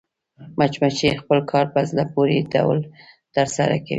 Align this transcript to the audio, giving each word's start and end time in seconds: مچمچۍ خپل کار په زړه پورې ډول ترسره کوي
مچمچۍ 0.57 1.09
خپل 1.21 1.39
کار 1.51 1.65
په 1.73 1.79
زړه 1.89 2.03
پورې 2.13 2.37
ډول 2.53 2.79
ترسره 3.35 3.75
کوي 3.83 3.89